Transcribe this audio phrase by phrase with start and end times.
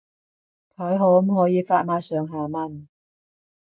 [0.75, 2.87] 佢可唔可以發埋上下文